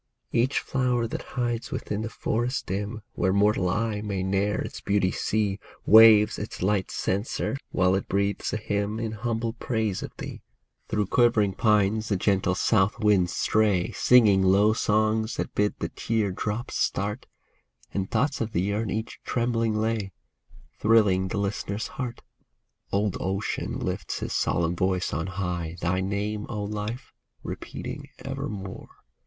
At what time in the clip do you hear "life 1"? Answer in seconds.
10.41-10.41